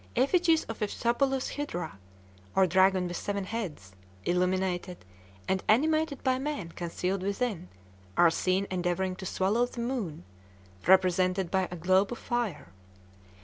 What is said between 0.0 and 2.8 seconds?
Effigies of the fabulous Hydra, or